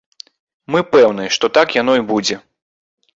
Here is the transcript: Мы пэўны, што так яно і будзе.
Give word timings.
Мы 0.75 0.79
пэўны, 0.93 1.27
што 1.37 1.45
так 1.57 1.67
яно 1.81 1.93
і 1.99 2.05
будзе. 2.13 2.39